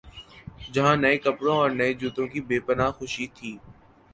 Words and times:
جہاں 0.73 0.95
نئے 1.03 1.17
کپڑوں 1.25 1.57
اورنئے 1.59 1.89
جوتوں 1.99 2.27
کی 2.31 2.39
بے 2.47 2.57
پنا 2.65 2.87
ہ 2.89 2.95
خوشی 2.97 3.25
تھی۔ 3.35 3.51